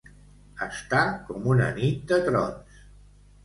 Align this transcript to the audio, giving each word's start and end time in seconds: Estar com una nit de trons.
Estar 0.67 1.03
com 1.29 1.47
una 1.53 1.69
nit 1.77 2.03
de 2.15 2.21
trons. 2.31 2.85